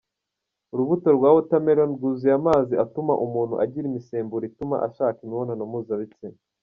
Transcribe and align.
Urubuto 0.73 1.07
rwa 1.17 1.29
Watermelon 1.35 1.91
rwuzuye 1.97 2.33
amazi 2.41 2.73
atuma 2.83 3.13
umuntu 3.25 3.53
agira 3.63 3.85
imisemburo 3.87 4.43
ituma 4.51 4.75
ashaka 4.87 5.17
imibonano 5.21 5.63
mpuzabitsina. 5.71 6.39